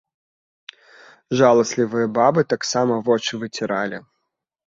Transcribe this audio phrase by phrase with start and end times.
[1.41, 3.97] Жаласлівыя бабы таксама вочы выціралі.